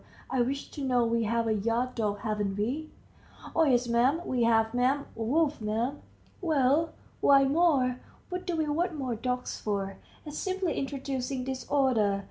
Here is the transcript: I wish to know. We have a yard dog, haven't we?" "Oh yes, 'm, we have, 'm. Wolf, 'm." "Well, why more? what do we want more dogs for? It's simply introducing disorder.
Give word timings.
I 0.31 0.41
wish 0.41 0.71
to 0.71 0.83
know. 0.83 1.05
We 1.05 1.25
have 1.25 1.45
a 1.45 1.53
yard 1.53 1.93
dog, 1.93 2.21
haven't 2.21 2.57
we?" 2.57 2.89
"Oh 3.55 3.65
yes, 3.65 3.87
'm, 3.87 4.25
we 4.25 4.45
have, 4.45 4.73
'm. 4.73 5.05
Wolf, 5.13 5.61
'm." 5.61 6.01
"Well, 6.41 6.93
why 7.19 7.43
more? 7.43 7.99
what 8.29 8.47
do 8.47 8.55
we 8.55 8.65
want 8.67 8.95
more 8.97 9.13
dogs 9.13 9.59
for? 9.61 9.97
It's 10.25 10.39
simply 10.39 10.73
introducing 10.73 11.43
disorder. 11.43 12.19